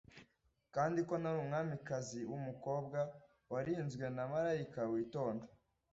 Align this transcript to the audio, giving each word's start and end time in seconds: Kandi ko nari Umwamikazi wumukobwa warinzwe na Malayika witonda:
Kandi 0.75 0.99
ko 1.07 1.13
nari 1.21 1.37
Umwamikazi 1.43 2.19
wumukobwa 2.29 2.99
warinzwe 3.51 4.05
na 4.15 4.23
Malayika 4.31 4.81
witonda: 4.91 5.45